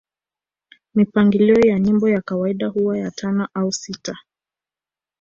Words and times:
Mipangilio 0.95 1.59
ya 1.59 1.79
nyimbo 1.79 2.09
ya 2.09 2.21
kawaida 2.21 2.67
huwa 2.67 2.97
ya 2.97 3.11
tano 3.11 3.47
au 3.53 3.71
sita 3.71 4.17